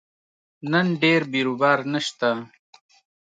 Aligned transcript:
نن 0.71 0.87
ډېر 1.01 1.21
بیروبار 1.31 1.79
نشته 1.93 2.29